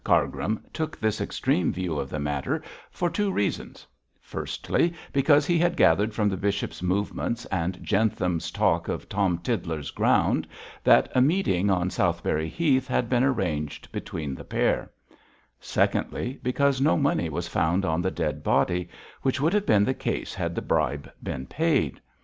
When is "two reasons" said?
3.07-3.85